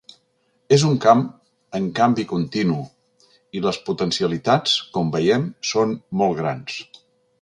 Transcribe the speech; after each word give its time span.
És 0.75 0.83
un 0.91 0.95
camp 1.03 1.19
en 1.79 1.89
canvi 1.99 2.25
continu 2.31 2.77
i 3.59 3.63
les 3.67 3.79
potencialitats, 3.91 4.75
com 4.97 5.13
veiem, 5.17 5.45
són 5.75 5.95
molt 6.23 6.39
grans. 6.41 6.81